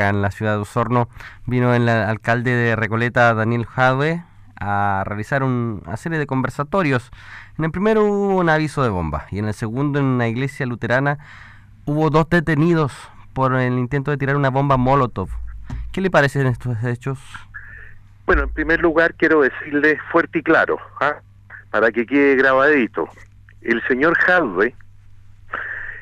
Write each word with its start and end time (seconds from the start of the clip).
en 0.00 0.22
la 0.22 0.30
ciudad 0.30 0.52
de 0.52 0.60
Osorno 0.60 1.08
vino 1.44 1.74
el 1.74 1.88
alcalde 1.88 2.52
de 2.52 2.76
Recoleta, 2.76 3.34
Daniel 3.34 3.66
Jadwe, 3.66 4.22
a 4.60 5.02
realizar 5.04 5.42
una 5.42 5.96
serie 5.96 6.20
de 6.20 6.26
conversatorios. 6.28 7.10
En 7.58 7.64
el 7.64 7.72
primero 7.72 8.04
hubo 8.04 8.36
un 8.36 8.48
aviso 8.48 8.84
de 8.84 8.90
bomba 8.90 9.26
y 9.32 9.40
en 9.40 9.46
el 9.46 9.54
segundo, 9.54 9.98
en 9.98 10.04
una 10.04 10.28
iglesia 10.28 10.66
luterana, 10.66 11.18
hubo 11.84 12.10
dos 12.10 12.30
detenidos 12.30 12.92
por 13.32 13.56
el 13.56 13.76
intento 13.76 14.12
de 14.12 14.18
tirar 14.18 14.36
una 14.36 14.50
bomba 14.50 14.76
Molotov. 14.76 15.30
¿Qué 15.90 16.00
le 16.00 16.12
parecen 16.12 16.46
estos 16.46 16.80
hechos? 16.84 17.18
Bueno, 18.24 18.44
en 18.44 18.50
primer 18.50 18.80
lugar 18.80 19.14
quiero 19.14 19.40
decirle 19.40 19.98
fuerte 20.12 20.38
y 20.38 20.42
claro, 20.44 20.78
¿ah? 21.00 21.16
para 21.72 21.90
que 21.90 22.06
quede 22.06 22.36
grabadito. 22.36 23.08
El 23.62 23.82
señor 23.88 24.16
Jadwe 24.16 24.76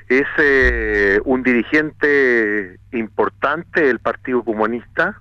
es 0.09 0.27
eh, 0.39 1.21
un 1.25 1.43
dirigente 1.43 2.79
importante 2.93 3.83
del 3.83 3.99
Partido 3.99 4.45
Comunista 4.45 5.21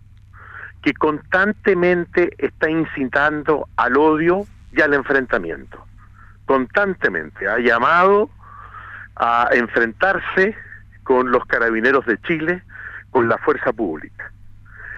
que 0.84 0.94
constantemente 0.94 2.32
está 2.38 2.70
incitando 2.70 3.68
al 3.76 3.98
odio 3.98 4.46
y 4.72 4.82
al 4.82 4.94
enfrentamiento. 4.94 5.84
Constantemente 6.46 7.48
ha 7.48 7.58
llamado 7.58 8.30
a 9.16 9.50
enfrentarse 9.54 10.56
con 11.04 11.32
los 11.32 11.44
carabineros 11.46 12.06
de 12.06 12.20
Chile, 12.22 12.62
con 13.10 13.28
la 13.28 13.38
fuerza 13.40 13.74
pública. 13.74 14.32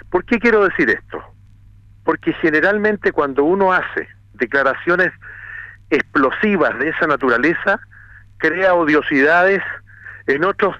¿Por 0.09 0.25
qué 0.25 0.39
quiero 0.39 0.67
decir 0.67 0.89
esto? 0.89 1.23
Porque 2.03 2.33
generalmente 2.33 3.13
cuando 3.13 3.43
uno 3.43 3.71
hace 3.71 4.09
declaraciones 4.33 5.13
explosivas 5.89 6.77
de 6.79 6.89
esa 6.89 7.07
naturaleza, 7.07 7.79
crea 8.37 8.73
odiosidades 8.73 9.61
en 10.27 10.43
otros 10.43 10.75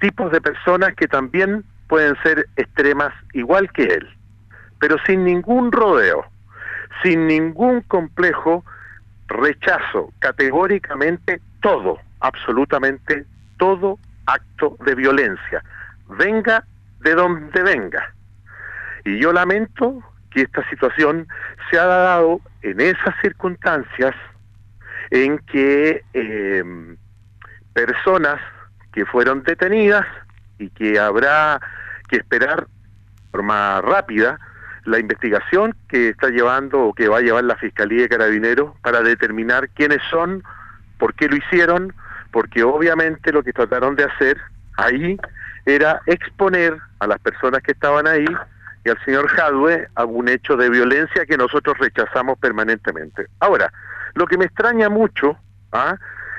tipos 0.00 0.30
de 0.32 0.40
personas 0.40 0.94
que 0.94 1.08
también 1.08 1.64
pueden 1.88 2.16
ser 2.22 2.48
extremas 2.56 3.12
igual 3.32 3.70
que 3.72 3.84
él, 3.84 4.08
pero 4.78 4.96
sin 5.06 5.24
ningún 5.24 5.72
rodeo, 5.72 6.24
sin 7.02 7.26
ningún 7.26 7.80
complejo, 7.82 8.64
rechazo 9.28 10.12
categóricamente 10.18 11.40
todo, 11.60 11.98
absolutamente 12.20 13.24
todo 13.58 13.98
acto 14.26 14.76
de 14.84 14.94
violencia, 14.94 15.62
venga 16.08 16.64
de 17.00 17.14
donde 17.14 17.62
venga. 17.62 18.14
Y 19.04 19.18
yo 19.18 19.32
lamento 19.32 20.02
que 20.30 20.42
esta 20.42 20.68
situación 20.68 21.26
se 21.70 21.78
ha 21.78 21.84
dado 21.84 22.40
en 22.62 22.80
esas 22.80 23.14
circunstancias 23.22 24.14
en 25.14 25.38
que 25.38 26.02
eh, 26.12 26.64
personas 27.72 28.40
que 28.92 29.06
fueron 29.06 29.44
detenidas 29.44 30.04
y 30.58 30.70
que 30.70 30.98
habrá 30.98 31.60
que 32.08 32.16
esperar 32.16 32.66
de 32.66 33.30
forma 33.30 33.80
rápida 33.80 34.40
la 34.86 34.98
investigación 34.98 35.76
que 35.88 36.08
está 36.08 36.30
llevando 36.30 36.80
o 36.80 36.92
que 36.92 37.06
va 37.06 37.18
a 37.18 37.20
llevar 37.20 37.44
la 37.44 37.54
Fiscalía 37.54 38.02
de 38.02 38.08
Carabineros 38.08 38.76
para 38.82 39.02
determinar 39.02 39.68
quiénes 39.68 40.00
son, 40.10 40.42
por 40.98 41.14
qué 41.14 41.28
lo 41.28 41.36
hicieron, 41.36 41.94
porque 42.32 42.64
obviamente 42.64 43.30
lo 43.30 43.44
que 43.44 43.52
trataron 43.52 43.94
de 43.94 44.04
hacer 44.04 44.36
ahí 44.78 45.16
era 45.64 46.02
exponer 46.06 46.76
a 46.98 47.06
las 47.06 47.20
personas 47.20 47.62
que 47.62 47.70
estaban 47.70 48.08
ahí 48.08 48.26
y 48.84 48.90
al 48.90 48.98
señor 49.04 49.28
Jadwe 49.28 49.86
a 49.94 50.04
un 50.06 50.28
hecho 50.28 50.56
de 50.56 50.70
violencia 50.70 51.24
que 51.24 51.36
nosotros 51.36 51.78
rechazamos 51.78 52.36
permanentemente. 52.40 53.28
Ahora, 53.38 53.72
lo 54.14 54.26
que 54.26 54.38
me 54.38 54.46
extraña 54.46 54.88
mucho 54.88 55.36
¿ah? 55.72 55.96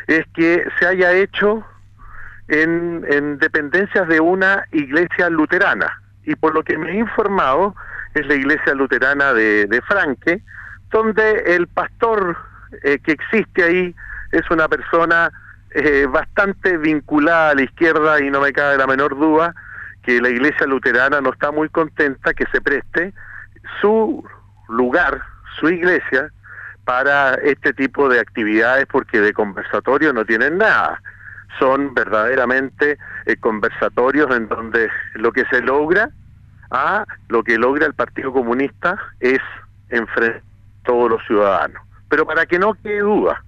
es 0.08 0.26
que 0.34 0.66
se 0.80 0.88
haya 0.88 1.12
hecho 1.14 1.66
en, 2.48 3.06
en 3.10 3.38
dependencias 3.38 4.08
de 4.08 4.20
una 4.20 4.66
iglesia 4.72 5.30
luterana. 5.30 6.02
Y 6.24 6.36
por 6.36 6.54
lo 6.54 6.64
que 6.64 6.78
me 6.78 6.92
he 6.92 6.96
informado, 6.96 7.76
es 8.16 8.26
la 8.28 8.34
iglesia 8.34 8.74
luterana 8.74 9.34
de, 9.34 9.68
de 9.68 9.82
Franque, 9.82 10.42
donde 10.90 11.56
el 11.56 11.68
pastor 11.68 12.38
eh, 12.84 13.00
que 13.04 13.12
existe 13.12 13.64
ahí 13.64 13.96
es 14.32 14.50
una 14.50 14.68
persona 14.68 15.32
eh, 15.72 16.08
bastante 16.10 16.78
vinculada 16.78 17.52
a 17.52 17.56
la 17.56 17.64
izquierda 17.64 18.22
y 18.22 18.30
no 18.30 18.40
me 18.40 18.54
cabe 18.54 18.78
la 18.78 18.88
menor 18.88 19.18
duda 19.18 19.54
que 20.04 20.22
la 20.22 20.30
iglesia 20.30 20.66
luterana 20.66 21.20
no 21.20 21.34
está 21.34 21.52
muy 21.52 21.68
contenta 21.70 22.34
que 22.34 22.46
se 22.52 22.62
preste 22.62 23.14
su 23.82 24.24
lugar, 24.70 25.22
su 25.60 25.68
iglesia, 25.68 26.32
para 26.86 27.34
este 27.36 27.74
tipo 27.74 28.08
de 28.08 28.20
actividades 28.20 28.86
porque 28.86 29.20
de 29.20 29.34
conversatorio 29.34 30.14
no 30.14 30.24
tienen 30.24 30.60
nada. 30.60 31.02
Son 31.60 31.94
verdaderamente 31.94 32.98
eh, 33.26 33.36
conversatorios 33.38 34.34
en 34.36 34.48
donde 34.48 34.90
lo 35.16 35.32
que 35.32 35.46
se 35.46 35.62
logra, 35.62 36.10
ah, 36.72 37.06
lo 37.28 37.44
que 37.44 37.58
logra 37.58 37.86
el 37.86 37.94
Partido 37.94 38.32
Comunista 38.32 38.98
es 39.20 39.40
enfrentar 39.90 40.42
a 40.42 40.86
todos 40.86 41.10
los 41.10 41.26
ciudadanos. 41.26 41.82
Pero 42.10 42.26
para 42.26 42.46
que 42.46 42.60
no 42.60 42.76
quede 42.76 43.00
duda, 43.00 43.44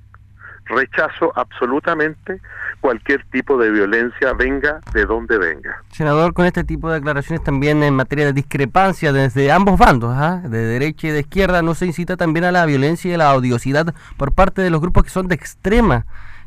rechazo 0.67 1.31
absolutamente 1.35 2.41
cualquier 2.81 3.23
tipo 3.25 3.57
de 3.57 3.71
violencia, 3.71 4.33
venga 4.33 4.81
de 4.93 5.05
donde 5.05 5.37
venga. 5.37 5.81
Senador, 5.91 6.33
con 6.33 6.45
este 6.45 6.63
tipo 6.63 6.89
de 6.89 6.95
declaraciones 6.95 7.43
también 7.43 7.83
en 7.83 7.95
materia 7.95 8.25
de 8.25 8.33
discrepancia 8.33 9.11
desde 9.11 9.51
ambos 9.51 9.79
bandos, 9.79 10.13
¿ah? 10.15 10.41
de 10.43 10.59
derecha 10.59 11.07
y 11.07 11.11
de 11.11 11.21
izquierda, 11.21 11.61
¿no 11.61 11.75
se 11.75 11.85
incita 11.85 12.17
también 12.17 12.45
a 12.45 12.51
la 12.51 12.65
violencia 12.65 13.11
y 13.11 13.13
a 13.13 13.17
la 13.17 13.33
odiosidad 13.33 13.93
por 14.17 14.33
parte 14.33 14.61
de 14.61 14.69
los 14.69 14.81
grupos 14.81 15.03
que 15.03 15.09
son 15.09 15.27
de 15.27 15.35
extrema 15.35 16.05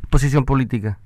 posición 0.08 0.44
política? 0.44 0.98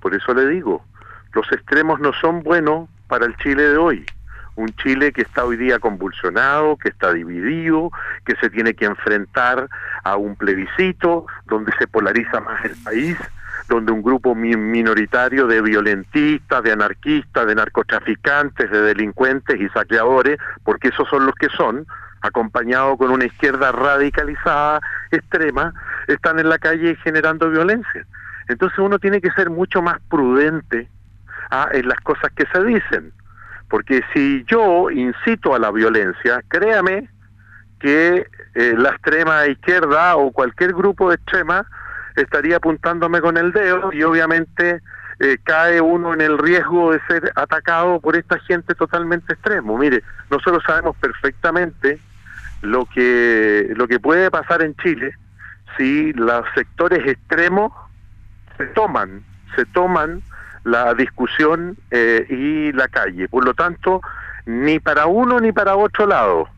Por 0.00 0.14
eso 0.14 0.32
le 0.34 0.46
digo, 0.48 0.84
los 1.32 1.50
extremos 1.52 2.00
no 2.00 2.12
son 2.20 2.42
buenos 2.42 2.88
para 3.08 3.26
el 3.26 3.36
Chile 3.36 3.62
de 3.62 3.76
hoy 3.76 4.06
un 4.56 4.68
Chile 4.76 5.12
que 5.12 5.22
está 5.22 5.44
hoy 5.44 5.56
día 5.56 5.78
convulsionado, 5.78 6.76
que 6.76 6.88
está 6.88 7.12
dividido, 7.12 7.90
que 8.24 8.34
se 8.36 8.50
tiene 8.50 8.74
que 8.74 8.86
enfrentar 8.86 9.68
a 10.02 10.16
un 10.16 10.34
plebiscito 10.34 11.26
donde 11.44 11.72
se 11.78 11.86
polariza 11.86 12.40
más 12.40 12.64
el 12.64 12.74
país, 12.82 13.16
donde 13.68 13.92
un 13.92 14.02
grupo 14.02 14.34
minoritario 14.34 15.46
de 15.46 15.60
violentistas, 15.60 16.62
de 16.62 16.72
anarquistas, 16.72 17.46
de 17.46 17.54
narcotraficantes, 17.54 18.70
de 18.70 18.80
delincuentes 18.80 19.60
y 19.60 19.68
saqueadores, 19.68 20.38
porque 20.64 20.88
esos 20.88 21.08
son 21.08 21.26
los 21.26 21.34
que 21.34 21.48
son, 21.50 21.86
acompañado 22.22 22.96
con 22.96 23.10
una 23.10 23.26
izquierda 23.26 23.72
radicalizada, 23.72 24.80
extrema, 25.10 25.74
están 26.08 26.38
en 26.38 26.48
la 26.48 26.58
calle 26.58 26.96
generando 27.04 27.50
violencia. 27.50 28.06
Entonces 28.48 28.78
uno 28.78 28.98
tiene 28.98 29.20
que 29.20 29.30
ser 29.32 29.50
mucho 29.50 29.82
más 29.82 30.00
prudente 30.08 30.88
ah, 31.50 31.68
en 31.72 31.88
las 31.88 32.00
cosas 32.00 32.30
que 32.34 32.46
se 32.52 32.64
dicen 32.64 33.12
porque 33.68 34.02
si 34.12 34.44
yo 34.46 34.90
incito 34.90 35.54
a 35.54 35.58
la 35.58 35.70
violencia, 35.70 36.42
créame 36.48 37.08
que 37.80 38.26
eh, 38.54 38.74
la 38.76 38.90
extrema 38.90 39.46
izquierda 39.46 40.16
o 40.16 40.32
cualquier 40.32 40.72
grupo 40.72 41.08
de 41.08 41.16
extrema 41.16 41.66
estaría 42.16 42.56
apuntándome 42.56 43.20
con 43.20 43.36
el 43.36 43.52
dedo 43.52 43.92
y 43.92 44.02
obviamente 44.02 44.80
eh, 45.18 45.38
cae 45.44 45.80
uno 45.80 46.14
en 46.14 46.20
el 46.20 46.38
riesgo 46.38 46.92
de 46.92 47.00
ser 47.08 47.32
atacado 47.34 48.00
por 48.00 48.16
esta 48.16 48.38
gente 48.40 48.74
totalmente 48.74 49.34
extremo. 49.34 49.76
Mire, 49.76 50.02
nosotros 50.30 50.62
sabemos 50.66 50.96
perfectamente 50.96 51.98
lo 52.62 52.86
que 52.86 53.72
lo 53.76 53.86
que 53.86 54.00
puede 54.00 54.30
pasar 54.30 54.62
en 54.62 54.74
Chile 54.76 55.14
si 55.76 56.12
los 56.14 56.44
sectores 56.54 57.06
extremos 57.06 57.72
se 58.56 58.66
toman, 58.68 59.22
se 59.54 59.64
toman 59.66 60.22
la 60.66 60.94
discusión 60.94 61.76
eh, 61.92 62.26
y 62.28 62.72
la 62.72 62.88
calle. 62.88 63.28
Por 63.28 63.44
lo 63.44 63.54
tanto, 63.54 64.02
ni 64.46 64.80
para 64.80 65.06
uno 65.06 65.38
ni 65.40 65.52
para 65.52 65.76
otro 65.76 66.06
lado. 66.06 66.48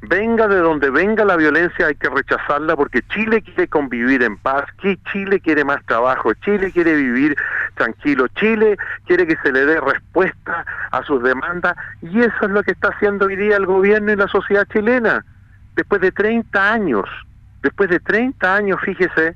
Venga 0.00 0.46
de 0.46 0.58
donde 0.58 0.90
venga 0.90 1.24
la 1.24 1.34
violencia, 1.34 1.88
hay 1.88 1.96
que 1.96 2.08
rechazarla 2.08 2.76
porque 2.76 3.02
Chile 3.12 3.42
quiere 3.42 3.66
convivir 3.66 4.22
en 4.22 4.36
paz, 4.36 4.64
Chile 5.10 5.40
quiere 5.40 5.64
más 5.64 5.84
trabajo, 5.86 6.32
Chile 6.34 6.70
quiere 6.70 6.94
vivir 6.94 7.36
tranquilo, 7.74 8.28
Chile 8.28 8.76
quiere 9.06 9.26
que 9.26 9.36
se 9.42 9.50
le 9.50 9.66
dé 9.66 9.80
respuesta 9.80 10.64
a 10.92 11.02
sus 11.02 11.20
demandas 11.24 11.76
y 12.00 12.20
eso 12.20 12.42
es 12.42 12.50
lo 12.50 12.62
que 12.62 12.70
está 12.70 12.90
haciendo 12.90 13.26
hoy 13.26 13.34
día 13.34 13.56
el 13.56 13.66
gobierno 13.66 14.12
y 14.12 14.16
la 14.16 14.28
sociedad 14.28 14.68
chilena. 14.72 15.24
Después 15.74 16.00
de 16.00 16.12
30 16.12 16.72
años, 16.72 17.08
después 17.62 17.90
de 17.90 17.98
30 17.98 18.54
años, 18.54 18.80
fíjese, 18.84 19.34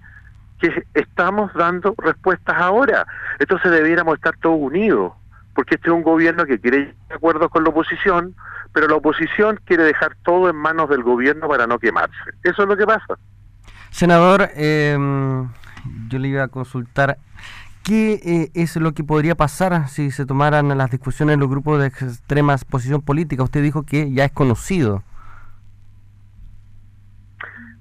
que 0.62 0.84
estamos 0.94 1.52
dando 1.54 1.94
respuestas 1.98 2.56
ahora. 2.56 3.06
Entonces 3.38 3.70
debiéramos 3.70 4.14
estar 4.14 4.36
todos 4.38 4.58
unidos, 4.58 5.12
porque 5.54 5.74
este 5.74 5.88
es 5.88 5.94
un 5.94 6.02
gobierno 6.02 6.46
que 6.46 6.58
quiere 6.60 6.78
ir 6.78 6.94
de 7.08 7.14
acuerdo 7.14 7.48
con 7.48 7.64
la 7.64 7.70
oposición, 7.70 8.34
pero 8.72 8.88
la 8.88 8.94
oposición 8.94 9.60
quiere 9.64 9.84
dejar 9.84 10.16
todo 10.24 10.48
en 10.48 10.56
manos 10.56 10.88
del 10.88 11.02
gobierno 11.02 11.48
para 11.48 11.66
no 11.66 11.78
quemarse. 11.78 12.16
Eso 12.42 12.62
es 12.62 12.68
lo 12.68 12.76
que 12.76 12.86
pasa. 12.86 13.18
Senador, 13.90 14.48
em, 14.54 15.48
yo 16.08 16.18
le 16.18 16.28
iba 16.28 16.44
a 16.44 16.48
consultar 16.48 17.18
¿Qué 17.82 18.20
eh, 18.24 18.50
es 18.54 18.76
lo 18.76 18.92
que 18.92 19.02
podría 19.02 19.34
pasar 19.34 19.88
si 19.88 20.12
se 20.12 20.24
tomaran 20.24 20.76
las 20.78 20.90
discusiones 20.92 21.34
en 21.34 21.40
los 21.40 21.48
grupos 21.48 21.80
de 21.80 21.88
extrema 21.88 22.56
posición 22.70 23.02
política? 23.02 23.42
Usted 23.42 23.60
dijo 23.60 23.82
que 23.82 24.12
ya 24.12 24.24
es 24.24 24.30
conocido. 24.30 25.02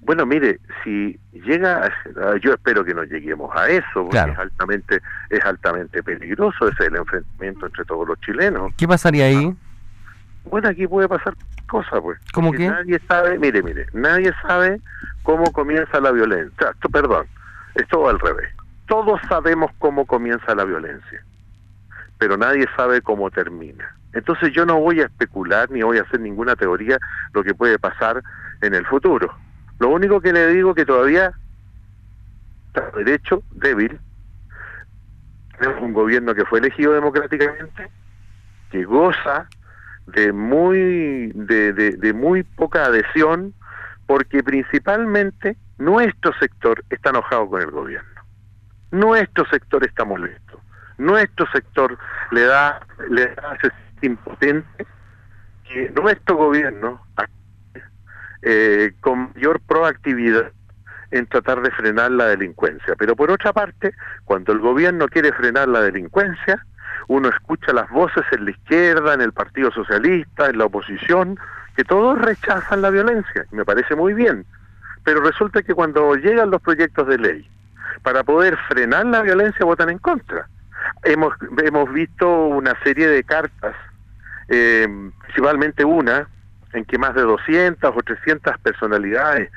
Bueno, 0.02 0.26
mire, 0.26 0.60
si 0.84 1.20
llega, 1.32 1.90
yo 2.42 2.54
espero 2.54 2.84
que 2.84 2.94
no 2.94 3.04
lleguemos 3.04 3.56
a 3.56 3.70
eso, 3.70 4.04
porque 4.10 4.18
es 4.18 4.40
altamente 4.40 5.02
es 5.30 5.46
altamente 5.46 6.02
peligroso 6.02 6.68
ese 6.68 6.88
el 6.88 6.96
enfrentamiento 6.96 7.68
entre 7.68 7.86
todos 7.86 8.08
los 8.08 8.20
chilenos. 8.22 8.74
¿Qué 8.78 8.88
pasaría 8.88 9.26
ahí? 9.26 9.56
Bueno, 10.46 10.70
aquí 10.70 10.88
puede 10.88 11.08
pasar 11.08 11.36
cosas, 11.68 12.00
pues. 12.02 12.20
¿Cómo 12.34 12.52
que? 12.52 12.68
Nadie 12.68 13.00
sabe, 13.08 13.38
mire, 13.38 13.62
mire, 13.62 13.86
nadie 13.94 14.34
sabe 14.42 14.82
cómo 15.22 15.52
comienza 15.54 16.00
la 16.00 16.12
violencia. 16.12 16.72
Esto, 16.72 16.90
perdón, 16.90 17.28
es 17.76 17.88
todo 17.88 18.10
al 18.10 18.20
revés. 18.20 18.50
Todos 18.88 19.22
sabemos 19.30 19.72
cómo 19.78 20.06
comienza 20.08 20.56
la 20.56 20.66
violencia, 20.66 21.24
pero 22.18 22.38
nadie 22.38 22.66
sabe 22.76 23.02
cómo 23.02 23.30
termina. 23.30 23.96
Entonces 24.14 24.52
yo 24.52 24.66
no 24.66 24.80
voy 24.80 25.00
a 25.00 25.06
especular 25.06 25.70
ni 25.70 25.84
voy 25.84 26.00
a 26.00 26.02
hacer 26.02 26.20
ninguna 26.20 26.56
teoría 26.56 26.98
lo 27.34 27.44
que 27.44 27.54
puede 27.54 27.78
pasar 27.78 28.22
en 28.62 28.74
el 28.74 28.86
futuro. 28.88 29.34
Lo 29.82 29.90
único 29.90 30.22
que 30.22 30.32
le 30.32 30.46
digo 30.50 30.76
que 30.76 30.86
todavía 30.86 31.32
está 32.68 32.92
derecho 32.96 33.42
débil. 33.50 34.00
Tenemos 35.58 35.82
un 35.82 35.94
gobierno 35.94 36.36
que 36.36 36.46
fue 36.46 36.60
elegido 36.60 36.94
democráticamente, 36.94 37.90
que 38.70 38.84
goza 38.84 39.50
de 40.06 40.32
muy 40.32 41.32
de, 41.34 42.14
muy 42.14 42.44
poca 42.44 42.86
adhesión 42.86 43.56
porque 44.06 44.44
principalmente 44.44 45.58
nuestro 45.80 46.32
sector 46.38 46.84
está 46.92 47.10
enojado 47.10 47.50
con 47.50 47.62
el 47.64 47.72
gobierno. 47.72 48.22
Nuestro 48.92 49.48
sector 49.48 49.84
está 49.84 50.06
molesto. 50.06 50.62
Nuestro 51.00 51.48
sector 51.52 51.98
le 52.30 52.44
da 52.44 52.86
le 53.10 53.34
da 53.34 53.58
impotente 54.04 54.86
que 55.64 55.92
nuestro 56.00 56.36
gobierno 56.36 57.04
eh, 58.42 58.94
con 59.02 59.32
mayor 59.34 59.60
proactividad 59.62 60.52
en 61.12 61.28
tratar 61.28 61.62
de 61.62 61.72
frenar 61.72 62.12
la 62.12 62.28
delincuencia. 62.28 62.96
Pero 62.98 63.16
por 63.16 63.32
otra 63.32 63.54
parte, 63.54 63.94
cuando 64.26 64.54
el 64.54 64.60
gobierno 64.60 65.08
quiere 65.08 65.32
frenar 65.34 65.68
la 65.68 65.82
delincuencia, 65.82 66.66
uno 67.08 67.30
escucha 67.30 67.74
las 67.74 67.90
voces 67.90 68.24
en 68.32 68.46
la 68.46 68.52
izquierda, 68.52 69.14
en 69.14 69.22
el 69.22 69.34
Partido 69.34 69.72
Socialista, 69.72 70.48
en 70.50 70.58
la 70.58 70.66
oposición, 70.66 71.38
que 71.76 71.84
todos 71.84 72.20
rechazan 72.20 72.82
la 72.82 72.90
violencia, 72.90 73.46
me 73.52 73.66
parece 73.66 73.96
muy 73.96 74.14
bien. 74.14 74.46
Pero 75.04 75.22
resulta 75.22 75.62
que 75.64 75.74
cuando 75.74 76.16
llegan 76.16 76.52
los 76.52 76.62
proyectos 76.62 77.08
de 77.08 77.18
ley 77.18 77.50
para 78.04 78.24
poder 78.24 78.58
frenar 78.70 79.06
la 79.06 79.22
violencia, 79.22 79.66
votan 79.66 79.90
en 79.90 79.98
contra. 79.98 80.48
Hemos, 81.04 81.34
hemos 81.64 81.92
visto 81.92 82.48
una 82.48 82.74
serie 82.84 83.08
de 83.08 83.24
cartas, 83.24 83.76
eh, 84.48 84.88
principalmente 85.24 85.84
una, 85.84 86.28
en 86.74 86.86
que 86.86 86.98
más 86.98 87.14
de 87.16 87.22
200 87.22 87.92
o 87.96 88.02
300 88.02 88.58
personalidades 88.60 89.52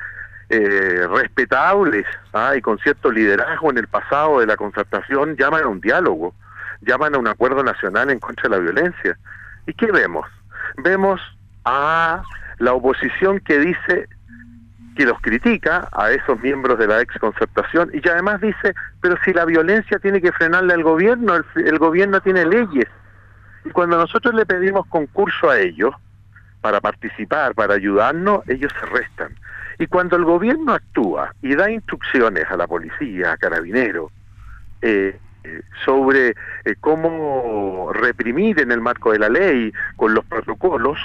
eh, 0.50 1.06
respetables 1.08 2.06
¿ah? 2.32 2.54
y 2.56 2.60
con 2.60 2.78
cierto 2.78 3.10
liderazgo 3.10 3.70
en 3.70 3.78
el 3.78 3.88
pasado 3.88 4.40
de 4.40 4.46
la 4.46 4.56
concertación 4.56 5.36
llaman 5.36 5.64
a 5.64 5.68
un 5.68 5.80
diálogo, 5.80 6.34
llaman 6.82 7.14
a 7.14 7.18
un 7.18 7.28
acuerdo 7.28 7.62
nacional 7.62 8.10
en 8.10 8.20
contra 8.20 8.48
de 8.48 8.56
la 8.56 8.62
violencia. 8.62 9.18
¿Y 9.66 9.72
qué 9.74 9.90
vemos? 9.90 10.26
Vemos 10.76 11.20
a 11.64 12.22
la 12.58 12.72
oposición 12.74 13.40
que 13.40 13.58
dice 13.58 14.08
que 14.96 15.04
los 15.04 15.20
critica 15.20 15.88
a 15.92 16.12
esos 16.12 16.40
miembros 16.40 16.78
de 16.78 16.86
la 16.86 17.00
ex 17.00 17.18
concertación 17.18 17.90
y 17.92 18.06
además 18.08 18.40
dice, 18.40 18.74
pero 19.00 19.16
si 19.24 19.32
la 19.32 19.44
violencia 19.44 19.98
tiene 19.98 20.20
que 20.20 20.32
frenarle 20.32 20.74
al 20.74 20.82
gobierno, 20.82 21.34
el 21.56 21.78
gobierno 21.78 22.20
tiene 22.20 22.44
leyes. 22.44 22.86
Y 23.64 23.70
cuando 23.70 23.96
nosotros 23.96 24.34
le 24.34 24.46
pedimos 24.46 24.86
concurso 24.86 25.50
a 25.50 25.58
ellos, 25.58 25.94
para 26.64 26.80
participar, 26.80 27.54
para 27.54 27.74
ayudarnos, 27.74 28.40
ellos 28.48 28.72
se 28.80 28.86
restan. 28.86 29.34
Y 29.78 29.86
cuando 29.86 30.16
el 30.16 30.24
gobierno 30.24 30.72
actúa 30.72 31.34
y 31.42 31.54
da 31.54 31.70
instrucciones 31.70 32.46
a 32.50 32.56
la 32.56 32.66
policía, 32.66 33.32
a 33.32 33.36
carabineros, 33.36 34.10
eh, 34.80 35.20
eh, 35.44 35.62
sobre 35.84 36.30
eh, 36.64 36.74
cómo 36.80 37.90
reprimir 37.92 38.60
en 38.60 38.72
el 38.72 38.80
marco 38.80 39.12
de 39.12 39.18
la 39.18 39.28
ley, 39.28 39.74
con 39.96 40.14
los 40.14 40.24
protocolos, 40.24 40.98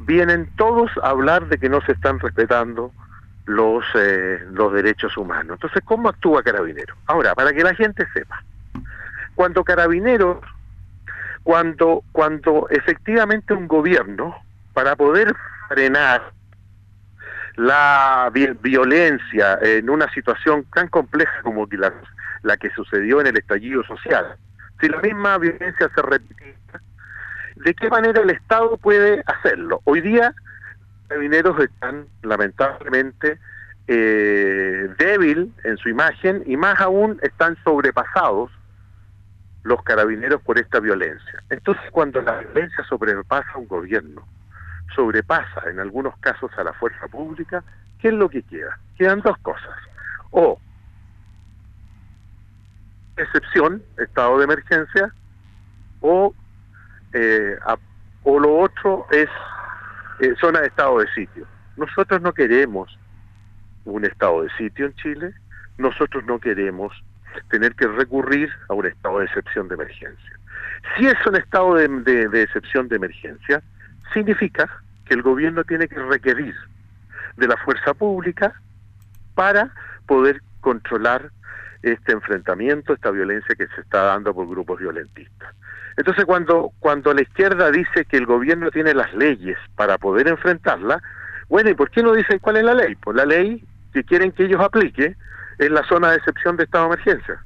vienen 0.00 0.50
todos 0.56 0.90
a 1.04 1.10
hablar 1.10 1.46
de 1.46 1.58
que 1.58 1.68
no 1.68 1.80
se 1.82 1.92
están 1.92 2.18
respetando 2.18 2.90
los, 3.44 3.84
los 4.50 4.72
derechos 4.72 5.16
humanos. 5.16 5.52
Entonces, 5.52 5.82
¿cómo 5.84 6.08
actúa 6.08 6.42
Carabineros? 6.42 6.98
Ahora, 7.06 7.36
para 7.36 7.52
que 7.52 7.62
la 7.62 7.76
gente 7.76 8.04
sepa, 8.12 8.42
cuando 9.36 9.62
Carabineros 9.62 10.40
cuando, 11.42 12.04
cuando 12.12 12.68
efectivamente 12.70 13.54
un 13.54 13.68
gobierno, 13.68 14.34
para 14.72 14.96
poder 14.96 15.34
frenar 15.68 16.32
la 17.56 18.30
violencia 18.32 19.58
en 19.60 19.90
una 19.90 20.10
situación 20.12 20.64
tan 20.72 20.88
compleja 20.88 21.42
como 21.42 21.68
la, 21.70 21.92
la 22.42 22.56
que 22.56 22.70
sucedió 22.70 23.20
en 23.20 23.26
el 23.26 23.36
estallido 23.36 23.84
social, 23.84 24.36
si 24.80 24.88
la 24.88 25.00
misma 25.00 25.38
violencia 25.38 25.90
se 25.94 26.02
repite, 26.02 26.56
¿de 27.56 27.74
qué 27.74 27.88
manera 27.88 28.22
el 28.22 28.30
Estado 28.30 28.76
puede 28.78 29.22
hacerlo? 29.26 29.80
Hoy 29.84 30.00
día, 30.00 30.34
los 31.10 31.18
mineros 31.18 31.60
están 31.60 32.06
lamentablemente 32.22 33.38
eh, 33.88 34.88
débil 34.98 35.52
en 35.64 35.76
su 35.76 35.88
imagen 35.88 36.42
y 36.46 36.56
más 36.56 36.80
aún 36.80 37.18
están 37.22 37.56
sobrepasados 37.64 38.50
los 39.62 39.82
carabineros 39.82 40.42
por 40.42 40.58
esta 40.58 40.80
violencia. 40.80 41.42
Entonces, 41.50 41.84
cuando 41.90 42.20
la 42.20 42.38
violencia 42.38 42.84
sobrepasa 42.84 43.50
a 43.54 43.58
un 43.58 43.68
gobierno, 43.68 44.26
sobrepasa 44.94 45.70
en 45.70 45.80
algunos 45.80 46.16
casos 46.18 46.50
a 46.56 46.64
la 46.64 46.72
fuerza 46.72 47.06
pública, 47.08 47.62
¿qué 47.98 48.08
es 48.08 48.14
lo 48.14 48.28
que 48.28 48.42
queda? 48.42 48.78
Quedan 48.98 49.20
dos 49.20 49.38
cosas. 49.38 49.76
O 50.30 50.58
excepción, 53.16 53.82
estado 53.98 54.38
de 54.38 54.44
emergencia, 54.44 55.12
o, 56.00 56.34
eh, 57.12 57.56
o 58.24 58.40
lo 58.40 58.58
otro 58.58 59.06
es 59.10 59.28
eh, 60.20 60.34
zona 60.40 60.60
de 60.60 60.68
estado 60.68 60.98
de 60.98 61.12
sitio. 61.14 61.46
Nosotros 61.76 62.20
no 62.20 62.32
queremos 62.32 62.98
un 63.84 64.04
estado 64.04 64.42
de 64.42 64.50
sitio 64.56 64.86
en 64.86 64.94
Chile, 64.94 65.34
nosotros 65.78 66.24
no 66.24 66.38
queremos 66.38 66.92
tener 67.50 67.74
que 67.74 67.86
recurrir 67.86 68.50
a 68.68 68.74
un 68.74 68.86
estado 68.86 69.18
de 69.18 69.26
excepción 69.26 69.68
de 69.68 69.74
emergencia. 69.74 70.38
Si 70.96 71.06
es 71.06 71.26
un 71.26 71.36
estado 71.36 71.74
de, 71.74 71.88
de, 72.28 72.42
excepción 72.42 72.88
de 72.88 72.96
emergencia, 72.96 73.62
significa 74.12 74.68
que 75.04 75.14
el 75.14 75.22
gobierno 75.22 75.64
tiene 75.64 75.88
que 75.88 76.00
requerir 76.00 76.54
de 77.36 77.46
la 77.46 77.56
fuerza 77.58 77.94
pública 77.94 78.52
para 79.34 79.70
poder 80.06 80.42
controlar 80.60 81.30
este 81.82 82.12
enfrentamiento, 82.12 82.92
esta 82.92 83.10
violencia 83.10 83.54
que 83.54 83.66
se 83.68 83.80
está 83.80 84.02
dando 84.02 84.34
por 84.34 84.48
grupos 84.48 84.78
violentistas. 84.80 85.54
Entonces, 85.96 86.24
cuando, 86.24 86.72
cuando 86.78 87.12
la 87.12 87.22
izquierda 87.22 87.70
dice 87.70 88.04
que 88.04 88.16
el 88.16 88.26
gobierno 88.26 88.70
tiene 88.70 88.94
las 88.94 89.12
leyes 89.14 89.58
para 89.76 89.98
poder 89.98 90.28
enfrentarla, 90.28 91.02
bueno, 91.48 91.70
¿y 91.70 91.74
por 91.74 91.90
qué 91.90 92.02
no 92.02 92.12
dicen 92.14 92.38
cuál 92.38 92.56
es 92.56 92.64
la 92.64 92.74
ley? 92.74 92.94
Pues 92.96 93.16
la 93.16 93.26
ley 93.26 93.64
que 93.92 94.04
quieren 94.04 94.32
que 94.32 94.44
ellos 94.44 94.60
apliquen 94.60 95.16
en 95.58 95.74
la 95.74 95.82
zona 95.84 96.10
de 96.10 96.16
excepción 96.16 96.56
de 96.56 96.64
estado 96.64 96.88
de 96.88 96.94
emergencia. 96.94 97.42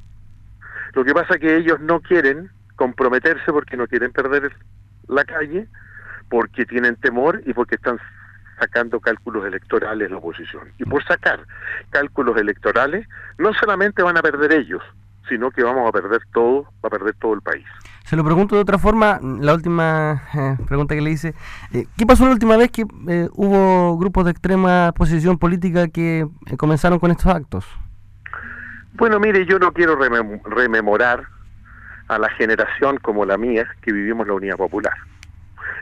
Lo 0.95 1.05
que 1.05 1.13
pasa 1.13 1.35
es 1.35 1.41
que 1.41 1.57
ellos 1.57 1.81
no 1.81 2.01
quieren 2.01 2.51
comprometerse 2.77 3.53
porque 3.53 3.77
no 3.77 3.87
quieren 3.87 4.13
perder 4.13 4.53
la 5.09 5.25
calle, 5.25 5.67
porque 6.29 6.67
tienen 6.67 6.97
temor 6.97 7.43
y 7.47 7.53
porque 7.53 7.77
están 7.77 7.99
sacando 8.59 9.01
cálculos 9.01 9.45
electorales 9.45 10.11
la 10.11 10.17
oposición. 10.17 10.73
Y 10.79 10.85
por 10.85 11.05
sacar 11.05 11.41
cálculos 11.91 12.37
electorales, 12.39 13.07
no 13.39 13.53
solamente 13.55 14.03
van 14.03 14.17
a 14.17 14.23
perder 14.23 14.53
ellos, 14.53 14.83
sino 15.29 15.51
que 15.51 15.63
vamos 15.63 15.89
a 15.89 15.93
perder 15.93 16.23
todo, 16.33 16.63
va 16.63 16.89
a 16.89 16.91
perder 16.91 17.15
todo 17.15 17.35
el 17.35 17.43
país. 17.43 17.67
Se 18.05 18.17
lo 18.17 18.25
pregunto 18.25 18.55
de 18.55 18.63
otra 18.63 18.79
forma, 18.79 19.19
la 19.21 19.53
última 19.53 20.23
eh, 20.33 20.57
pregunta 20.67 20.95
que 20.95 21.01
le 21.01 21.11
hice, 21.11 21.35
eh, 21.73 21.87
¿qué 21.97 22.07
pasó 22.07 22.25
la 22.25 22.33
última 22.33 22.57
vez 22.57 22.71
que 22.71 22.87
eh, 23.09 23.29
hubo 23.33 23.99
grupos 23.99 24.25
de 24.25 24.31
extrema 24.31 24.93
posición 24.97 25.39
política 25.39 25.89
que 25.89 26.27
comenzaron 26.57 26.99
con 26.99 27.11
estos 27.11 27.27
actos? 27.27 27.67
Bueno, 28.97 29.21
mire, 29.21 29.45
yo 29.45 29.59
no 29.59 29.73
quiero 29.73 29.95
rememorar 29.97 31.27
a 32.09 32.19
la 32.19 32.31
generación 32.31 32.97
como 32.97 33.27
la 33.27 33.37
mía 33.37 33.67
que 33.83 33.93
vivimos 33.93 34.27
la 34.27 34.33
Unidad 34.33 34.57
Popular. 34.57 34.95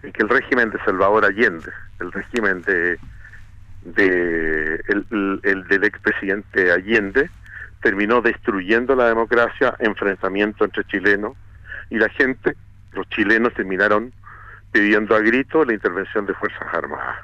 En 0.02 0.12
que 0.12 0.24
el 0.24 0.28
régimen 0.28 0.70
de 0.70 0.78
Salvador 0.84 1.24
Allende, 1.24 1.70
el 2.00 2.10
régimen 2.10 2.62
de, 2.62 2.98
de 3.84 4.82
el, 4.88 5.40
el 5.44 5.68
del 5.68 5.84
expresidente 5.84 6.72
Allende, 6.72 7.30
terminó 7.82 8.20
destruyendo 8.20 8.96
la 8.96 9.06
democracia, 9.06 9.76
enfrentamiento 9.78 10.64
entre 10.64 10.82
chilenos 10.84 11.36
y 11.90 11.98
la 11.98 12.08
gente, 12.08 12.56
los 12.94 13.08
chilenos 13.10 13.54
terminaron 13.54 14.12
pidiendo 14.72 15.14
a 15.14 15.20
grito 15.20 15.64
la 15.64 15.74
intervención 15.74 16.26
de 16.26 16.34
Fuerzas 16.34 16.66
Armadas. 16.72 17.18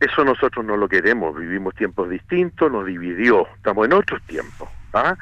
Eso 0.00 0.22
nosotros 0.22 0.66
no 0.66 0.76
lo 0.76 0.86
queremos, 0.86 1.34
vivimos 1.34 1.74
tiempos 1.76 2.10
distintos, 2.10 2.70
nos 2.70 2.84
dividió, 2.84 3.48
estamos 3.56 3.86
en 3.86 3.94
otros 3.94 4.20
tiempos. 4.24 4.68
¿Ah? 4.92 5.16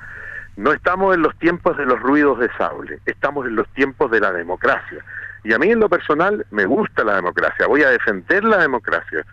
No 0.56 0.72
estamos 0.72 1.14
en 1.14 1.22
los 1.22 1.36
tiempos 1.38 1.76
de 1.76 1.84
los 1.84 2.00
ruidos 2.00 2.38
de 2.38 2.50
sable, 2.56 2.98
estamos 3.04 3.46
en 3.46 3.56
los 3.56 3.68
tiempos 3.74 4.10
de 4.10 4.20
la 4.20 4.32
democracia. 4.32 5.04
Y 5.44 5.52
a 5.52 5.58
mí 5.58 5.70
en 5.70 5.80
lo 5.80 5.88
personal 5.88 6.46
me 6.50 6.64
gusta 6.64 7.04
la 7.04 7.16
democracia, 7.16 7.66
voy 7.66 7.82
a 7.82 7.90
defender 7.90 8.42
la 8.42 8.58
democracia. 8.58 9.24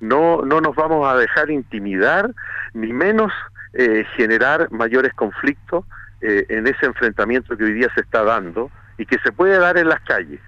No, 0.00 0.42
no 0.44 0.60
nos 0.60 0.74
vamos 0.74 1.06
a 1.06 1.16
dejar 1.16 1.50
intimidar, 1.50 2.30
ni 2.74 2.92
menos 2.92 3.32
eh, 3.74 4.04
generar 4.16 4.70
mayores 4.70 5.14
conflictos 5.14 5.84
eh, 6.20 6.46
en 6.48 6.66
ese 6.66 6.86
enfrentamiento 6.86 7.56
que 7.56 7.64
hoy 7.64 7.72
día 7.74 7.88
se 7.94 8.00
está 8.02 8.22
dando 8.22 8.70
y 8.98 9.06
que 9.06 9.18
se 9.20 9.32
puede 9.32 9.58
dar 9.58 9.78
en 9.78 9.88
las 9.88 10.00
calles. 10.02 10.40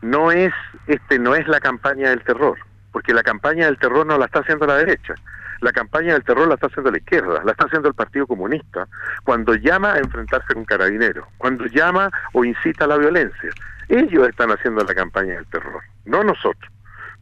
no 0.00 0.30
es 0.30 0.52
este 0.86 1.18
no 1.18 1.34
es 1.34 1.48
la 1.48 1.60
campaña 1.60 2.10
del 2.10 2.22
terror, 2.22 2.56
porque 2.92 3.12
la 3.12 3.22
campaña 3.22 3.66
del 3.66 3.78
terror 3.78 4.06
no 4.06 4.16
la 4.16 4.26
está 4.26 4.40
haciendo 4.40 4.66
la 4.66 4.76
derecha. 4.76 5.14
La 5.60 5.72
campaña 5.72 6.12
del 6.12 6.24
terror 6.24 6.46
la 6.46 6.54
está 6.54 6.68
haciendo 6.68 6.90
la 6.90 6.98
izquierda, 6.98 7.42
la 7.44 7.52
está 7.52 7.66
haciendo 7.66 7.88
el 7.88 7.94
Partido 7.94 8.26
Comunista, 8.26 8.86
cuando 9.24 9.54
llama 9.54 9.94
a 9.94 9.98
enfrentarse 9.98 10.54
con 10.54 10.64
carabineros, 10.64 11.26
cuando 11.36 11.66
llama 11.66 12.10
o 12.32 12.44
incita 12.44 12.84
a 12.84 12.88
la 12.88 12.96
violencia. 12.96 13.50
Ellos 13.88 14.28
están 14.28 14.50
haciendo 14.50 14.84
la 14.84 14.94
campaña 14.94 15.34
del 15.34 15.46
terror, 15.46 15.82
no 16.04 16.22
nosotros. 16.22 16.72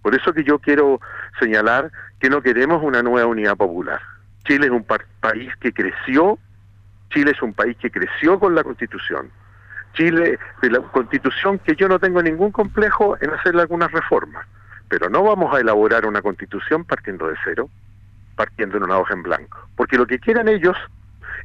Por 0.02 0.14
eso 0.14 0.32
que 0.32 0.44
yo 0.44 0.58
quiero 0.58 1.00
señalar 1.40 1.90
que 2.20 2.28
no 2.28 2.42
queremos 2.42 2.82
una 2.82 3.02
nueva 3.02 3.26
unidad 3.26 3.56
popular. 3.56 4.00
Chile 4.44 4.66
es 4.66 4.72
un 4.72 4.84
país 4.84 5.50
que 5.60 5.72
creció, 5.72 6.38
Chile 7.10 7.32
es 7.32 7.42
un 7.42 7.54
país 7.54 7.76
que 7.78 7.90
creció 7.90 8.38
con 8.38 8.54
la 8.54 8.62
Constitución. 8.62 9.30
Chile, 9.94 10.38
de 10.60 10.70
la 10.70 10.80
Constitución 10.80 11.58
que 11.58 11.74
yo 11.74 11.88
no 11.88 11.98
tengo 11.98 12.22
ningún 12.22 12.52
complejo 12.52 13.16
en 13.20 13.30
hacerle 13.30 13.62
algunas 13.62 13.90
reformas, 13.90 14.46
pero 14.88 15.08
no 15.08 15.22
vamos 15.22 15.54
a 15.54 15.60
elaborar 15.60 16.06
una 16.06 16.20
Constitución 16.22 16.84
partiendo 16.84 17.28
de 17.28 17.34
cero, 17.42 17.70
partiendo 18.36 18.76
en 18.76 18.84
una 18.84 18.98
hoja 18.98 19.14
en 19.14 19.22
blanco, 19.22 19.58
porque 19.76 19.96
lo 19.96 20.06
que 20.06 20.18
quieren 20.18 20.48
ellos 20.48 20.76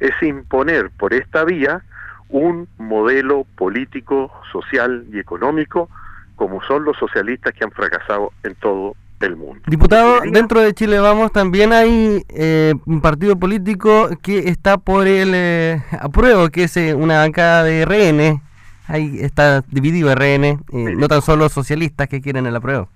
es 0.00 0.12
imponer 0.22 0.90
por 0.90 1.14
esta 1.14 1.44
vía 1.44 1.82
un 2.28 2.68
modelo 2.78 3.46
político, 3.56 4.32
social 4.52 5.04
y 5.12 5.18
económico 5.18 5.88
como 6.36 6.62
son 6.62 6.84
los 6.84 6.96
socialistas 6.96 7.52
que 7.54 7.62
han 7.62 7.70
fracasado 7.70 8.32
en 8.42 8.54
todo 8.56 8.96
el 9.20 9.36
mundo. 9.36 9.62
Diputado, 9.66 10.20
dentro 10.22 10.60
de 10.60 10.74
Chile 10.74 10.98
Vamos 10.98 11.30
también 11.30 11.72
hay 11.72 12.24
eh, 12.28 12.74
un 12.86 13.00
partido 13.00 13.36
político 13.36 14.10
que 14.22 14.48
está 14.48 14.78
por 14.78 15.06
el 15.06 15.32
eh, 15.34 15.82
apruebo, 16.00 16.48
que 16.48 16.64
es 16.64 16.76
eh, 16.76 16.94
una 16.94 17.18
bancada 17.18 17.62
de 17.62 17.84
RN. 17.84 18.42
Ahí 18.88 19.18
está 19.20 19.62
dividido 19.68 20.12
RN, 20.12 20.64
no 20.72 21.06
tan 21.06 21.22
solo 21.22 21.48
socialistas 21.48 22.08
que 22.08 22.20
quieren 22.20 22.46
el 22.46 22.56
apruebo. 22.56 22.88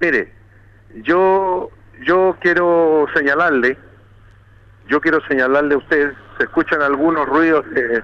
Mire, 0.00 0.32
yo 1.02 1.70
yo 2.00 2.36
quiero 2.40 3.06
señalarle, 3.14 3.76
yo 4.88 5.00
quiero 5.00 5.20
señalarle 5.26 5.74
a 5.74 5.78
usted, 5.78 6.12
se 6.38 6.44
escuchan 6.44 6.82
algunos 6.82 7.26
ruidos 7.26 7.64
de, 7.70 8.02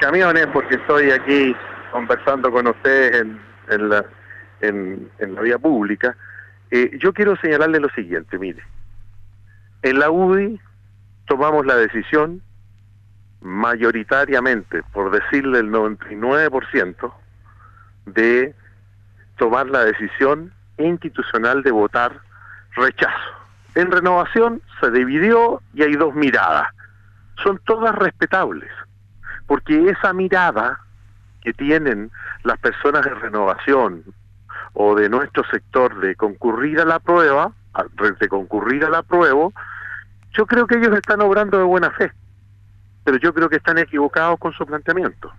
camiones 0.00 0.46
porque 0.48 0.74
estoy 0.74 1.10
aquí 1.10 1.56
conversando 1.92 2.50
con 2.50 2.66
ustedes 2.66 3.26
en, 3.68 3.88
la, 3.88 4.04
en, 4.60 5.08
la 5.18 5.40
vía 5.40 5.58
pública. 5.58 6.16
Eh, 6.70 6.98
yo 6.98 7.14
quiero 7.14 7.36
señalarle 7.36 7.80
lo 7.80 7.88
siguiente, 7.90 8.38
mire, 8.38 8.62
en 9.82 9.98
la 9.98 10.10
UDI 10.10 10.60
tomamos 11.26 11.64
la 11.64 11.76
decisión 11.76 12.42
mayoritariamente, 13.40 14.82
por 14.92 15.10
decirle 15.10 15.60
el 15.60 15.70
99%, 15.70 17.12
de 18.06 18.54
tomar 19.36 19.68
la 19.68 19.84
decisión 19.84 20.52
institucional 20.78 21.62
de 21.62 21.70
votar 21.70 22.20
rechazo. 22.76 23.38
En 23.74 23.90
renovación 23.90 24.62
se 24.80 24.90
dividió 24.90 25.60
y 25.74 25.82
hay 25.82 25.94
dos 25.94 26.14
miradas. 26.14 26.68
Son 27.42 27.60
todas 27.64 27.94
respetables, 27.94 28.70
porque 29.46 29.90
esa 29.90 30.12
mirada 30.12 30.80
que 31.40 31.52
tienen 31.52 32.10
las 32.42 32.58
personas 32.58 33.04
de 33.04 33.14
renovación 33.14 34.02
o 34.72 34.94
de 34.94 35.08
nuestro 35.08 35.44
sector 35.50 36.00
de 36.00 36.16
concurrir 36.16 36.80
a 36.80 36.84
la 36.84 36.98
prueba, 36.98 37.52
de 38.20 38.28
concurrir 38.28 38.84
a 38.84 38.90
la 38.90 39.02
prueba, 39.02 39.48
yo 40.32 40.46
creo 40.46 40.66
que 40.66 40.76
ellos 40.76 40.96
están 40.96 41.20
obrando 41.20 41.58
de 41.58 41.64
buena 41.64 41.90
fe, 41.92 42.12
pero 43.04 43.18
yo 43.18 43.32
creo 43.32 43.48
que 43.48 43.56
están 43.56 43.78
equivocados 43.78 44.38
con 44.38 44.52
su 44.52 44.66
planteamiento, 44.66 45.32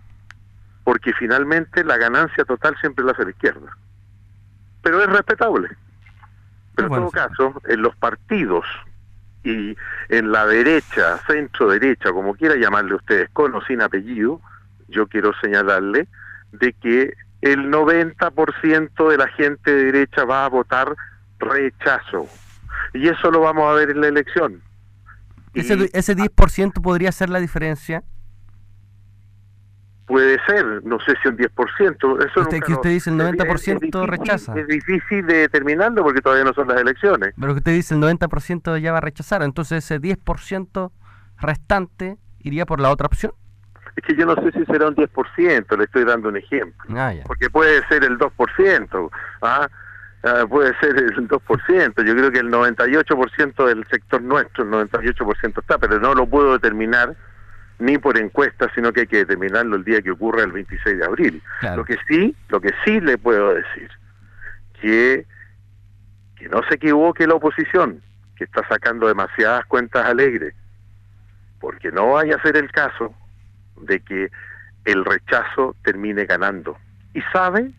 porque 0.84 1.14
finalmente 1.14 1.84
la 1.84 1.98
ganancia 1.98 2.46
total 2.46 2.76
siempre 2.80 3.04
la 3.04 3.12
hace 3.12 3.26
la 3.26 3.32
izquierda 3.32 3.76
pero 4.90 5.04
es 5.04 5.10
respetable. 5.10 5.70
Pero 6.76 6.88
en 6.88 6.94
todo 6.96 7.12
caso, 7.12 7.62
en 7.68 7.82
los 7.84 7.96
partidos 7.96 8.66
y 9.44 9.76
en 10.10 10.32
la 10.32 10.48
derecha, 10.48 11.20
centro 11.28 11.70
derecha, 11.70 12.12
como 12.12 12.34
quiera 12.34 12.56
llamarle 12.56 12.96
ustedes, 12.96 13.30
con 13.32 13.54
o 13.54 13.62
sin 13.66 13.84
apellido, 13.84 14.42
yo 14.88 15.08
quiero 15.08 15.32
señalarle 15.42 16.08
de 16.54 16.74
que 16.74 17.14
el 17.42 17.72
90% 17.72 19.10
de 19.10 19.18
la 19.18 19.28
gente 19.28 19.72
de 19.72 19.92
derecha 19.92 20.26
va 20.26 20.46
a 20.46 20.50
votar 20.50 20.96
rechazo. 21.38 22.28
Y 22.96 23.10
eso 23.10 23.30
lo 23.30 23.42
vamos 23.42 23.70
a 23.70 23.76
ver 23.76 23.92
en 23.92 24.02
la 24.02 24.08
elección. 24.08 24.64
¿Ese, 25.54 25.92
ese 25.94 26.18
10% 26.18 26.82
podría 26.82 27.12
ser 27.12 27.30
la 27.30 27.40
diferencia? 27.40 28.04
Puede 30.10 30.40
ser, 30.48 30.84
no 30.86 31.00
sé 31.02 31.14
si 31.22 31.28
un 31.28 31.38
10%. 31.38 32.26
Eso 32.26 32.42
usted, 32.42 32.60
que 32.62 32.74
usted 32.74 32.90
dice 32.90 33.12
el 33.12 33.18
90% 33.18 34.08
rechaza. 34.08 34.60
Es 34.60 34.66
difícil 34.66 35.24
de 35.28 35.42
determinarlo 35.42 36.02
porque 36.02 36.20
todavía 36.20 36.46
no 36.46 36.54
son 36.54 36.68
las 36.68 36.82
elecciones. 36.82 37.36
Pero 37.40 37.54
que 37.54 37.60
usted 37.60 37.74
dice 37.74 37.94
el 37.94 38.02
90% 38.02 38.82
ya 38.82 38.92
va 38.92 38.98
a 38.98 39.02
rechazar, 39.02 39.44
entonces 39.44 39.86
ese 39.86 40.02
10% 40.02 40.92
restante 41.40 42.18
iría 42.40 42.66
por 42.66 42.82
la 42.82 42.90
otra 42.90 43.06
opción. 43.06 43.34
Es 43.96 44.04
que 44.04 44.16
yo 44.16 44.26
no 44.26 44.34
sé 44.34 44.52
si 44.52 44.66
será 44.66 44.88
un 44.88 44.96
10%, 44.96 45.78
le 45.78 45.84
estoy 45.84 46.06
dando 46.06 46.30
un 46.30 46.38
ejemplo. 46.38 46.96
Ah, 46.98 47.14
porque 47.28 47.52
puede 47.52 47.88
ser 47.88 48.04
el 48.04 48.18
2%, 48.18 49.10
¿ah? 49.44 49.68
¿ah? 50.24 50.46
puede 50.50 50.74
ser 50.80 50.98
el 50.98 51.28
2%. 51.28 52.04
Yo 52.04 52.16
creo 52.16 52.32
que 52.32 52.40
el 52.40 52.50
98% 52.50 53.68
del 53.68 53.86
sector 53.86 54.24
nuestro, 54.24 54.64
el 54.64 54.90
98% 54.90 55.62
está, 55.62 55.78
pero 55.78 56.00
no 56.00 56.16
lo 56.16 56.26
puedo 56.26 56.54
determinar 56.54 57.16
ni 57.80 57.98
por 57.98 58.18
encuesta, 58.18 58.70
sino 58.76 58.92
que 58.92 59.02
hay 59.02 59.08
que 59.08 59.18
determinarlo 59.20 59.78
el 59.78 59.86
día 59.86 60.02
que 60.02 60.12
ocurra 60.12 60.44
el 60.44 60.52
26 60.52 61.00
de 61.00 61.06
abril. 61.06 61.44
Lo 61.76 61.86
que 61.86 61.98
sí, 62.08 62.36
lo 62.50 62.60
que 62.60 62.74
sí 62.84 63.00
le 63.00 63.18
puedo 63.18 63.54
decir, 63.54 63.90
que, 64.82 65.26
que 66.36 66.50
no 66.50 66.62
se 66.68 66.76
equivoque 66.76 67.26
la 67.26 67.36
oposición, 67.36 68.02
que 68.36 68.44
está 68.44 68.68
sacando 68.68 69.08
demasiadas 69.08 69.66
cuentas 69.66 70.06
alegres, 70.06 70.54
porque 71.60 71.92
no 71.92 72.12
vaya 72.12 72.36
a 72.36 72.42
ser 72.42 72.58
el 72.58 72.70
caso 72.72 73.14
de 73.82 74.02
que 74.02 74.30
el 74.86 75.06
rechazo 75.06 75.76
termine 75.84 76.26
ganando. 76.26 76.78
Y 77.14 77.22
sabe, 77.34 77.72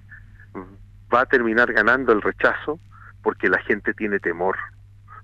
va 1.12 1.23
a 1.23 1.26
terminar 1.26 1.73
ganando 1.73 2.12
el 2.12 2.23
rechazo 2.23 2.80
porque 3.23 3.49
la 3.49 3.59
gente 3.59 3.92
tiene 3.92 4.19
temor, 4.19 4.57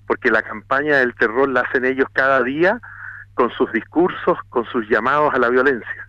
porque 0.06 0.30
la 0.30 0.42
campaña 0.42 0.98
del 0.98 1.14
terror 1.14 1.48
la 1.48 1.62
hacen 1.62 1.86
ellos 1.86 2.08
cada 2.12 2.42
día 2.42 2.80
con 3.36 3.50
sus 3.50 3.70
discursos, 3.70 4.38
con 4.48 4.64
sus 4.64 4.88
llamados 4.88 5.32
a 5.34 5.38
la 5.38 5.50
violencia. 5.50 6.08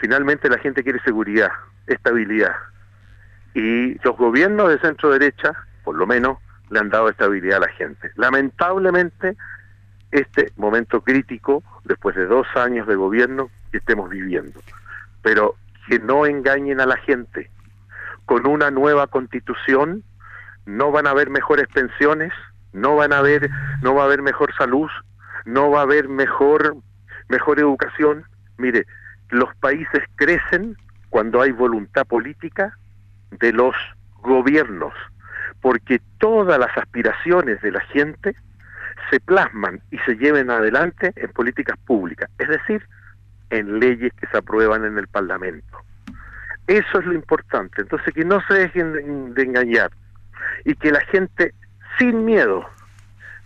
Finalmente 0.00 0.48
la 0.48 0.58
gente 0.58 0.82
quiere 0.82 0.98
seguridad, 1.04 1.50
estabilidad. 1.86 2.56
Y 3.52 3.98
los 4.02 4.16
gobiernos 4.16 4.70
de 4.70 4.78
centro 4.78 5.10
derecha, 5.10 5.52
por 5.84 5.96
lo 5.96 6.06
menos, 6.06 6.38
le 6.70 6.80
han 6.80 6.88
dado 6.88 7.10
estabilidad 7.10 7.58
a 7.58 7.66
la 7.66 7.72
gente. 7.72 8.10
Lamentablemente, 8.16 9.36
este 10.12 10.50
momento 10.56 11.02
crítico, 11.02 11.62
después 11.84 12.16
de 12.16 12.24
dos 12.24 12.46
años 12.56 12.86
de 12.86 12.96
gobierno, 12.96 13.50
que 13.70 13.76
estemos 13.78 14.08
viviendo. 14.08 14.58
Pero 15.20 15.56
que 15.88 15.98
no 15.98 16.24
engañen 16.24 16.80
a 16.80 16.86
la 16.86 16.96
gente. 16.96 17.50
Con 18.24 18.46
una 18.46 18.70
nueva 18.70 19.08
constitución 19.08 20.02
no 20.64 20.90
van 20.90 21.06
a 21.06 21.10
haber 21.10 21.28
mejores 21.28 21.68
pensiones, 21.68 22.32
no 22.72 22.96
van 22.96 23.12
a 23.12 23.18
haber, 23.18 23.50
no 23.82 23.94
va 23.94 24.02
a 24.02 24.06
haber 24.06 24.22
mejor 24.22 24.54
salud, 24.56 24.88
no 25.44 25.70
va 25.70 25.80
a 25.80 25.82
haber 25.82 26.08
mejor, 26.08 26.76
mejor 27.28 27.58
educación. 27.58 28.24
Mire, 28.56 28.86
los 29.30 29.54
países 29.56 30.02
crecen 30.16 30.76
cuando 31.10 31.40
hay 31.40 31.52
voluntad 31.52 32.06
política 32.06 32.76
de 33.30 33.52
los 33.52 33.74
gobiernos, 34.22 34.94
porque 35.60 36.00
todas 36.18 36.58
las 36.58 36.76
aspiraciones 36.76 37.60
de 37.62 37.72
la 37.72 37.80
gente 37.80 38.34
se 39.10 39.20
plasman 39.20 39.80
y 39.90 39.98
se 39.98 40.16
lleven 40.16 40.50
adelante 40.50 41.12
en 41.16 41.30
políticas 41.32 41.78
públicas, 41.86 42.30
es 42.38 42.48
decir, 42.48 42.86
en 43.50 43.78
leyes 43.78 44.12
que 44.14 44.26
se 44.28 44.38
aprueban 44.38 44.84
en 44.84 44.98
el 44.98 45.06
Parlamento. 45.08 45.78
Eso 46.66 46.98
es 46.98 47.04
lo 47.04 47.12
importante, 47.12 47.82
entonces 47.82 48.14
que 48.14 48.24
no 48.24 48.40
se 48.48 48.54
dejen 48.54 49.34
de 49.34 49.42
engañar 49.42 49.90
y 50.64 50.74
que 50.74 50.90
la 50.90 51.00
gente 51.06 51.52
sin 51.98 52.24
miedo 52.24 52.64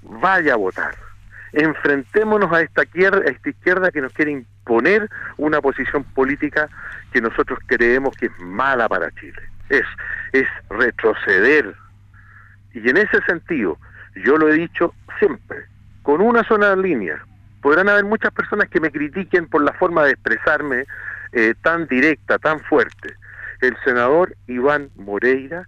vaya 0.02 0.54
a 0.54 0.56
votar 0.56 1.07
enfrentémonos 1.52 2.52
a 2.52 2.60
esta, 2.60 2.82
izquierda, 2.84 3.90
que 3.90 4.00
nos 4.00 4.12
quiere 4.12 4.32
imponer 4.32 5.08
una 5.36 5.60
posición 5.60 6.04
política 6.04 6.68
que 7.12 7.20
nosotros 7.20 7.58
creemos 7.66 8.16
que 8.16 8.26
es 8.26 8.38
mala 8.40 8.88
para 8.88 9.10
Chile. 9.12 9.40
Es, 9.68 9.84
es 10.32 10.46
retroceder. 10.70 11.74
Y 12.74 12.88
en 12.88 12.96
ese 12.96 13.20
sentido, 13.26 13.78
yo 14.24 14.36
lo 14.36 14.48
he 14.48 14.54
dicho 14.54 14.94
siempre, 15.18 15.64
con 16.02 16.20
una 16.20 16.44
sola 16.44 16.76
línea. 16.76 17.22
Podrán 17.62 17.88
haber 17.88 18.04
muchas 18.04 18.32
personas 18.32 18.68
que 18.68 18.80
me 18.80 18.90
critiquen 18.90 19.46
por 19.48 19.62
la 19.62 19.72
forma 19.72 20.04
de 20.04 20.12
expresarme 20.12 20.84
eh, 21.32 21.54
tan 21.62 21.86
directa, 21.86 22.38
tan 22.38 22.60
fuerte. 22.60 23.14
El 23.60 23.76
senador 23.84 24.34
Iván 24.46 24.90
Moreira 24.96 25.66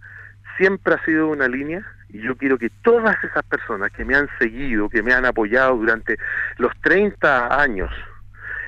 siempre 0.57 0.95
ha 0.95 1.05
sido 1.05 1.29
una 1.29 1.49
línea 1.49 1.85
y 2.12 2.21
yo 2.23 2.37
quiero 2.37 2.59
que 2.59 2.71
todas 2.83 3.17
esas 3.25 3.45
personas 3.45 3.90
que 3.93 4.05
me 4.05 4.14
han 4.14 4.29
seguido, 4.38 4.88
que 4.88 5.02
me 5.02 5.12
han 5.12 5.25
apoyado 5.25 5.76
durante 5.76 6.19
los 6.59 6.73
30 6.83 7.61
años 7.61 7.90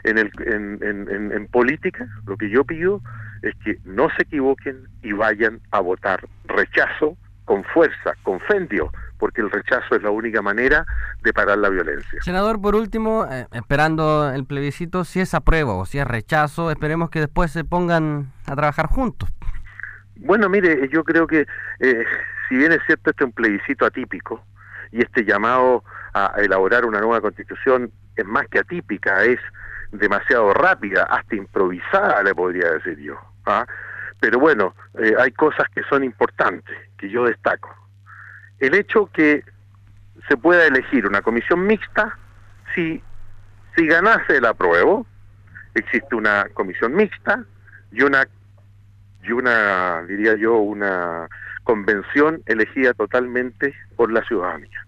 en, 0.05 0.19
el, 0.19 0.31
en, 0.45 1.33
en, 1.33 1.47
política, 1.49 2.07
lo 2.27 2.37
que 2.37 2.51
yo 2.51 2.65
pido 2.65 3.01
es 3.43 3.55
que 3.65 3.79
no 3.85 4.09
se 4.17 4.23
equivoquen 4.23 4.89
y 5.03 5.13
vayan 5.13 5.61
a 5.71 5.81
votar 5.81 6.27
rechazo 6.47 7.17
con 7.45 7.65
fuerza, 7.65 8.15
con 8.23 8.41
fendio, 8.41 8.93
porque 9.19 9.41
el 9.41 9.51
rechazo 9.51 9.97
es 9.97 10.03
la 10.03 10.11
única 10.11 10.43
manera 10.43 10.87
de 11.23 11.33
parar 11.33 11.59
la 11.59 11.69
violencia. 11.69 12.21
Senador, 12.23 12.61
por 12.61 12.75
último, 12.75 13.27
eh, 13.31 13.47
esperando 13.53 14.33
el 14.33 14.45
plebiscito, 14.45 15.05
si 15.05 15.21
es 15.21 15.35
apruebo 15.35 15.79
o 15.79 15.87
si 15.87 15.99
es 15.99 16.07
rechazo, 16.07 16.71
esperemos 16.71 17.11
que 17.11 17.21
después 17.21 17.51
se 17.51 17.65
pongan 17.65 18.33
a 18.47 18.57
trabajar 18.57 18.87
juntos. 18.87 19.29
Bueno, 20.17 20.49
mire, 20.49 20.89
yo 20.89 21.03
creo 21.05 21.27
que 21.27 21.47
eh, 21.81 22.05
si 22.53 22.59
bien 22.59 22.71
es 22.71 22.81
cierto 22.85 23.09
este 23.09 23.25
es 23.25 23.29
un 23.29 23.33
plebiscito 23.33 23.87
atípico 23.87 24.45
y 24.91 25.01
este 25.01 25.25
llamado 25.25 25.83
a 26.13 26.35
elaborar 26.37 26.85
una 26.85 27.01
nueva 27.01 27.23
constitución 27.23 27.91
es 28.15 28.27
más 28.27 28.47
que 28.49 28.59
atípica, 28.59 29.25
es 29.25 29.41
demasiado 29.91 30.53
rápida, 30.53 31.05
hasta 31.05 31.35
improvisada, 31.35 32.23
le 32.23 32.35
podría 32.35 32.73
decir 32.73 32.99
yo. 32.99 33.19
¿ah? 33.47 33.65
Pero 34.21 34.39
bueno, 34.39 34.75
eh, 34.99 35.15
hay 35.19 35.33
cosas 35.33 35.67
que 35.75 35.83
son 35.85 36.05
importantes, 36.05 36.77
que 36.99 37.09
yo 37.09 37.25
destaco. 37.25 37.75
El 38.59 38.75
hecho 38.75 39.09
que 39.15 39.43
se 40.29 40.37
pueda 40.37 40.67
elegir 40.67 41.07
una 41.07 41.23
comisión 41.23 41.67
mixta, 41.67 42.19
si, 42.75 43.03
si 43.75 43.87
ganase 43.87 44.37
el 44.37 44.45
apruebo, 44.45 45.07
existe 45.75 46.15
una 46.15 46.45
comisión 46.53 46.95
mixta 46.95 47.47
y 47.93 48.03
una, 48.03 48.29
y 49.23 49.33
una, 49.33 50.03
diría 50.03 50.37
yo, 50.37 50.57
una 50.57 51.31
convención 51.65 52.43
elegida 52.47 52.95
totalmente 52.95 53.75
por 53.97 54.13
la 54.13 54.23
ciudadanía. 54.25 54.87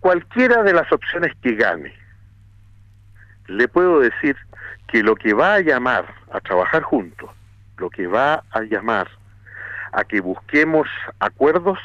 Cualquiera 0.00 0.62
de 0.62 0.72
las 0.72 0.90
opciones 0.92 1.32
que 1.42 1.54
gane, 1.54 1.94
le 3.48 3.68
puedo 3.68 4.00
decir 4.00 4.36
que 4.88 5.02
lo 5.02 5.14
que 5.14 5.34
va 5.34 5.54
a 5.54 5.60
llamar 5.60 6.14
a 6.32 6.40
trabajar 6.40 6.82
juntos 6.82 7.30
lo 7.80 7.90
que 7.90 8.06
va 8.06 8.44
a 8.50 8.62
llamar 8.62 9.08
a 9.92 10.04
que 10.04 10.20
busquemos 10.20 10.86
acuerdos 11.18 11.78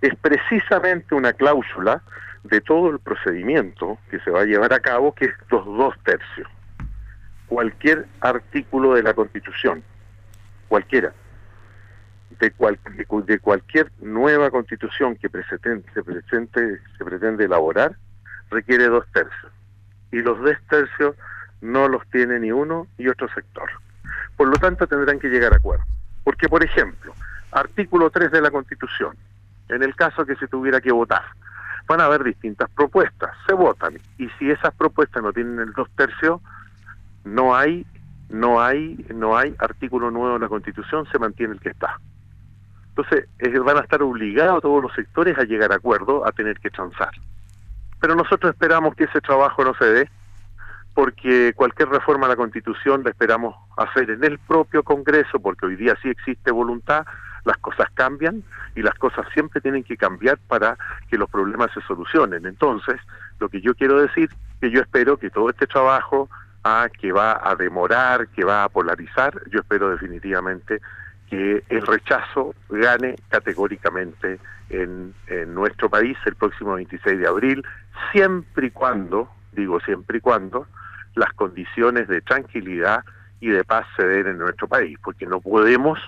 es 0.00 0.14
precisamente 0.16 1.14
una 1.14 1.32
cláusula 1.32 2.02
de 2.42 2.60
todo 2.60 2.90
el 2.90 2.98
procedimiento 2.98 3.98
que 4.10 4.18
se 4.20 4.30
va 4.30 4.40
a 4.40 4.44
llevar 4.44 4.72
a 4.72 4.80
cabo, 4.80 5.14
que 5.14 5.26
es 5.26 5.34
los 5.50 5.64
dos 5.64 5.94
tercios. 6.04 6.48
Cualquier 7.46 8.06
artículo 8.20 8.94
de 8.94 9.02
la 9.02 9.14
Constitución, 9.14 9.82
cualquiera, 10.68 11.12
de, 12.38 12.52
de, 13.26 13.38
cualquier 13.38 13.90
nueva 14.00 14.50
Constitución 14.50 15.16
que 15.16 15.28
se, 15.28 16.02
presente, 16.02 16.80
se 16.98 17.04
pretende 17.04 17.44
elaborar, 17.44 17.96
requiere 18.50 18.88
dos 18.88 19.04
tercios. 19.12 19.52
Y 20.12 20.22
los 20.22 20.38
dos 20.40 20.56
tercios 20.68 21.16
no 21.60 21.88
los 21.88 22.06
tiene 22.10 22.38
ni 22.38 22.52
uno 22.52 22.86
y 22.98 23.08
otro 23.08 23.28
sector. 23.34 23.68
Por 24.36 24.48
lo 24.48 24.54
tanto, 24.54 24.86
tendrán 24.86 25.18
que 25.18 25.28
llegar 25.28 25.52
a 25.52 25.56
acuerdo. 25.56 25.84
Porque, 26.22 26.48
por 26.48 26.64
ejemplo, 26.64 27.14
artículo 27.52 28.10
3 28.10 28.30
de 28.30 28.40
la 28.40 28.50
Constitución, 28.50 29.16
en 29.68 29.82
el 29.82 29.94
caso 29.94 30.26
que 30.26 30.36
se 30.36 30.48
tuviera 30.48 30.80
que 30.80 30.92
votar, 30.92 31.22
van 31.86 32.00
a 32.00 32.06
haber 32.06 32.24
distintas 32.24 32.70
propuestas, 32.70 33.30
se 33.46 33.54
votan, 33.54 33.98
y 34.18 34.28
si 34.38 34.50
esas 34.50 34.74
propuestas 34.74 35.22
no 35.22 35.32
tienen 35.32 35.58
el 35.58 35.72
dos 35.72 35.88
tercios, 35.96 36.40
no 37.24 37.54
hay, 37.54 37.86
no 38.28 38.62
hay, 38.62 39.04
no 39.14 39.36
hay 39.36 39.54
artículo 39.58 40.10
nuevo 40.10 40.36
en 40.36 40.42
la 40.42 40.48
Constitución, 40.48 41.06
se 41.10 41.18
mantiene 41.18 41.54
el 41.54 41.60
que 41.60 41.70
está. 41.70 41.98
Entonces, 42.96 43.28
van 43.64 43.78
a 43.78 43.80
estar 43.80 44.02
obligados 44.02 44.62
todos 44.62 44.82
los 44.82 44.92
sectores 44.94 45.36
a 45.36 45.42
llegar 45.42 45.72
a 45.72 45.76
acuerdo, 45.76 46.26
a 46.26 46.30
tener 46.30 46.60
que 46.60 46.70
transar. 46.70 47.10
Pero 48.00 48.14
nosotros 48.14 48.52
esperamos 48.52 48.94
que 48.94 49.04
ese 49.04 49.20
trabajo 49.20 49.64
no 49.64 49.74
se 49.74 49.84
dé, 49.86 50.10
porque 50.94 51.52
cualquier 51.56 51.88
reforma 51.88 52.26
a 52.26 52.28
la 52.28 52.36
Constitución 52.36 53.02
la 53.02 53.10
esperamos 53.10 53.56
hacer 53.76 54.10
en 54.10 54.22
el 54.22 54.38
propio 54.38 54.84
Congreso, 54.84 55.40
porque 55.40 55.66
hoy 55.66 55.74
día 55.74 55.96
sí 56.02 56.08
existe 56.08 56.52
voluntad, 56.52 57.04
las 57.44 57.56
cosas 57.58 57.88
cambian 57.94 58.44
y 58.76 58.82
las 58.82 58.94
cosas 58.94 59.26
siempre 59.34 59.60
tienen 59.60 59.82
que 59.82 59.96
cambiar 59.96 60.38
para 60.46 60.78
que 61.10 61.18
los 61.18 61.28
problemas 61.28 61.72
se 61.74 61.80
solucionen. 61.82 62.46
Entonces, 62.46 63.00
lo 63.40 63.48
que 63.48 63.60
yo 63.60 63.74
quiero 63.74 64.00
decir 64.00 64.30
que 64.60 64.70
yo 64.70 64.80
espero 64.80 65.16
que 65.16 65.30
todo 65.30 65.50
este 65.50 65.66
trabajo 65.66 66.28
ah, 66.62 66.88
que 67.00 67.10
va 67.10 67.40
a 67.42 67.56
demorar, 67.56 68.28
que 68.28 68.44
va 68.44 68.62
a 68.62 68.68
polarizar, 68.68 69.42
yo 69.50 69.60
espero 69.60 69.90
definitivamente 69.90 70.80
el 71.68 71.86
rechazo 71.86 72.54
gane 72.68 73.16
categóricamente 73.28 74.38
en, 74.70 75.14
en 75.26 75.54
nuestro 75.54 75.88
país 75.88 76.16
el 76.26 76.34
próximo 76.34 76.74
26 76.74 77.18
de 77.18 77.26
abril, 77.26 77.64
siempre 78.12 78.68
y 78.68 78.70
cuando, 78.70 79.28
digo 79.52 79.80
siempre 79.80 80.18
y 80.18 80.20
cuando, 80.20 80.66
las 81.14 81.32
condiciones 81.32 82.08
de 82.08 82.20
tranquilidad 82.20 83.04
y 83.40 83.48
de 83.48 83.64
paz 83.64 83.86
se 83.96 84.06
den 84.06 84.26
en 84.26 84.38
nuestro 84.38 84.68
país, 84.68 84.98
porque 85.02 85.26
no 85.26 85.40
podemos 85.40 85.98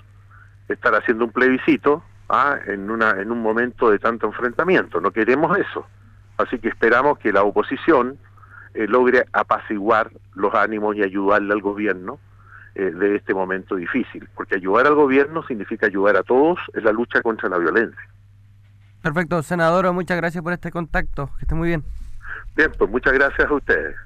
estar 0.69 0.95
haciendo 0.95 1.25
un 1.25 1.33
plebiscito 1.33 2.03
¿ah? 2.29 2.59
en, 2.67 2.91
una, 2.91 3.11
en 3.21 3.31
un 3.31 3.41
momento 3.41 3.91
de 3.91 3.99
tanto 3.99 4.27
enfrentamiento, 4.27 5.01
no 5.01 5.11
queremos 5.11 5.57
eso. 5.59 5.87
Así 6.39 6.59
que 6.59 6.69
esperamos 6.69 7.19
que 7.19 7.33
la 7.33 7.45
oposición 7.45 8.19
eh, 8.75 8.87
logre 8.87 9.25
apaciguar 9.33 10.11
los 10.35 10.55
ánimos 10.55 10.97
y 10.97 11.03
ayudarle 11.03 11.53
al 11.53 11.61
gobierno 11.61 12.19
eh, 12.79 12.91
de 12.91 13.17
este 13.17 13.33
momento 13.33 13.77
difícil, 13.77 14.29
porque 14.35 14.57
ayudar 14.57 14.87
al 14.87 14.95
gobierno 14.95 15.43
significa 15.47 15.87
ayudar 15.87 16.17
a 16.17 16.23
todos 16.23 16.59
en 16.75 16.85
la 16.85 16.93
lucha 16.93 17.23
contra 17.23 17.49
la 17.49 17.57
violencia. 17.57 18.01
Perfecto, 19.03 19.43
senador, 19.43 19.91
muchas 19.95 20.19
gracias 20.19 20.45
por 20.45 20.53
este 20.53 20.71
contacto, 20.71 21.31
que 21.39 21.45
esté 21.45 21.55
muy 21.55 21.69
bien. 21.69 21.85
Bien, 22.55 22.71
pues 22.77 22.91
muchas 22.91 23.15
gracias 23.15 23.51
a 23.51 23.55
ustedes. 23.55 23.97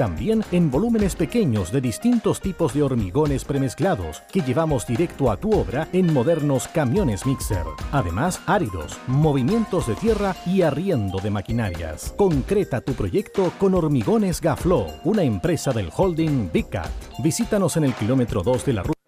También 0.00 0.42
en 0.50 0.70
volúmenes 0.70 1.14
pequeños 1.14 1.70
de 1.72 1.82
distintos 1.82 2.40
tipos 2.40 2.72
de 2.72 2.82
hormigones 2.82 3.44
premezclados 3.44 4.22
que 4.32 4.40
llevamos 4.40 4.86
directo 4.86 5.30
a 5.30 5.36
tu 5.36 5.52
obra 5.52 5.88
en 5.92 6.10
modernos 6.10 6.68
camiones 6.68 7.26
mixer. 7.26 7.66
Además, 7.92 8.40
áridos, 8.46 8.96
movimientos 9.06 9.86
de 9.86 9.94
tierra 9.96 10.34
y 10.46 10.62
arriendo 10.62 11.18
de 11.18 11.28
maquinarias. 11.28 12.14
Concreta 12.16 12.80
tu 12.80 12.94
proyecto 12.94 13.52
con 13.58 13.74
Hormigones 13.74 14.40
Gaflo, 14.40 14.86
una 15.04 15.22
empresa 15.22 15.70
del 15.70 15.90
holding 15.94 16.50
Big 16.50 16.70
Cat. 16.70 16.88
Visítanos 17.22 17.76
en 17.76 17.84
el 17.84 17.92
kilómetro 17.92 18.42
2 18.42 18.64
de 18.64 18.72
la 18.72 18.82
ruta. 18.84 18.99